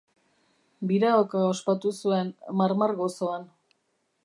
Biraoka 0.91 1.43
ospatu 1.51 1.93
zuen, 1.99 2.33
marmar 2.63 2.97
gozoan. 3.03 3.49